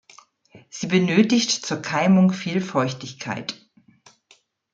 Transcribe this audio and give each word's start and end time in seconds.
Sie 0.71 0.87
benötigt 0.87 1.51
zur 1.63 1.77
Keimung 1.83 2.33
viel 2.33 2.59
Feuchtigkeit. 2.59 3.67